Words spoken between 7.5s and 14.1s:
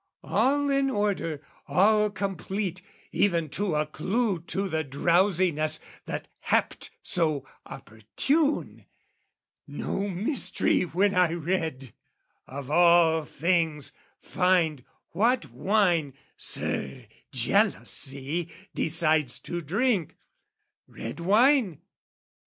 opportune No mystery, when I read "Of all things,